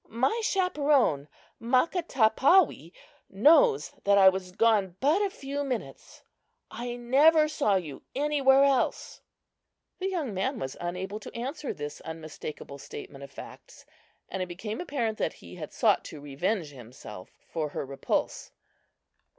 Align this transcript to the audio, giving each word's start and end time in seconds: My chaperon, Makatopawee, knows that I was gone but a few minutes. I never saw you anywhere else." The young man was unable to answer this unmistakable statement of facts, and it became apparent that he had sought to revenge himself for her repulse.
My 0.07 0.39
chaperon, 0.43 1.27
Makatopawee, 1.61 2.91
knows 3.29 3.91
that 4.03 4.17
I 4.17 4.29
was 4.29 4.51
gone 4.51 4.95
but 4.99 5.21
a 5.21 5.29
few 5.29 5.63
minutes. 5.63 6.23
I 6.71 6.95
never 6.95 7.47
saw 7.47 7.75
you 7.75 8.01
anywhere 8.15 8.63
else." 8.63 9.21
The 9.99 10.07
young 10.09 10.33
man 10.33 10.57
was 10.57 10.75
unable 10.81 11.19
to 11.19 11.35
answer 11.37 11.71
this 11.71 12.01
unmistakable 12.01 12.79
statement 12.79 13.23
of 13.23 13.29
facts, 13.31 13.85
and 14.27 14.41
it 14.41 14.47
became 14.47 14.81
apparent 14.81 15.19
that 15.19 15.33
he 15.33 15.53
had 15.57 15.71
sought 15.71 16.03
to 16.05 16.19
revenge 16.19 16.71
himself 16.71 17.29
for 17.51 17.69
her 17.69 17.85
repulse. 17.85 18.51